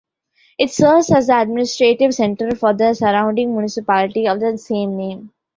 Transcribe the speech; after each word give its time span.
It 0.57 0.71
serves 0.71 1.11
as 1.11 1.27
the 1.27 1.39
administrative 1.39 2.15
centre 2.15 2.55
for 2.55 2.73
the 2.73 2.95
surrounding 2.95 3.51
municipality 3.53 4.25
of 4.27 4.39
the 4.39 4.57
same 4.57 4.97
name. 4.97 5.31